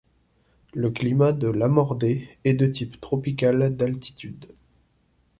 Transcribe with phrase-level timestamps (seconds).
[0.73, 4.47] Le climat de Lamordé est de type tropical d'altitude.